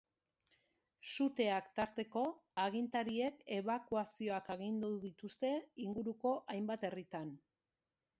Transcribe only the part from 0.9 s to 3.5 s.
Suteak tarteko, agintariek